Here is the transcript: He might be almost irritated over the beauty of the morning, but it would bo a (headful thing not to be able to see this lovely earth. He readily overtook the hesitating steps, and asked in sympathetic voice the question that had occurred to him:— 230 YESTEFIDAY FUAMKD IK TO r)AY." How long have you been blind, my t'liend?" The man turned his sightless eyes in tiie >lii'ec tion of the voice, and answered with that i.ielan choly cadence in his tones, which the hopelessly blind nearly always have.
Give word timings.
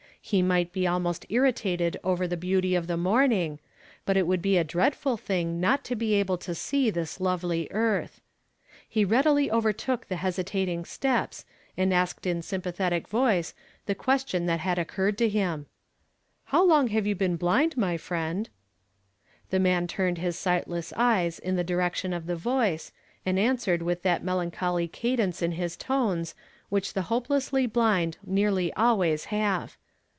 He 0.23 0.43
might 0.43 0.71
be 0.71 0.85
almost 0.87 1.25
irritated 1.29 1.97
over 2.05 2.25
the 2.27 2.37
beauty 2.37 2.73
of 2.75 2.85
the 2.87 2.95
morning, 2.95 3.57
but 4.05 4.15
it 4.15 4.27
would 4.27 4.41
bo 4.41 4.49
a 4.49 4.63
(headful 4.63 5.19
thing 5.19 5.59
not 5.59 5.83
to 5.85 5.95
be 5.95 6.13
able 6.13 6.37
to 6.37 6.53
see 6.55 6.89
this 6.91 7.19
lovely 7.19 7.67
earth. 7.71 8.21
He 8.87 9.03
readily 9.03 9.51
overtook 9.51 10.05
the 10.07 10.17
hesitating 10.17 10.85
steps, 10.85 11.43
and 11.75 11.91
asked 11.93 12.25
in 12.27 12.43
sympathetic 12.43 13.07
voice 13.09 13.55
the 13.87 13.95
question 13.95 14.45
that 14.45 14.59
had 14.59 14.77
occurred 14.79 15.17
to 15.17 15.27
him:— 15.27 15.65
230 16.49 16.49
YESTEFIDAY 16.49 16.49
FUAMKD 16.49 16.49
IK 16.49 16.49
TO 16.49 16.57
r)AY." 16.57 16.59
How 16.59 16.67
long 16.67 16.87
have 16.89 17.07
you 17.07 17.15
been 17.15 17.35
blind, 17.35 17.75
my 17.77 17.97
t'liend?" 17.97 18.47
The 19.49 19.59
man 19.59 19.87
turned 19.87 20.19
his 20.19 20.37
sightless 20.37 20.93
eyes 20.95 21.39
in 21.39 21.55
tiie 21.57 21.65
>lii'ec 21.65 21.95
tion 21.95 22.13
of 22.13 22.27
the 22.27 22.35
voice, 22.37 22.91
and 23.25 23.39
answered 23.39 23.81
with 23.81 24.03
that 24.03 24.21
i.ielan 24.21 24.51
choly 24.51 24.89
cadence 24.89 25.41
in 25.41 25.53
his 25.53 25.75
tones, 25.75 26.35
which 26.69 26.93
the 26.93 27.01
hopelessly 27.09 27.65
blind 27.65 28.17
nearly 28.23 28.71
always 28.73 29.25
have. 29.25 29.77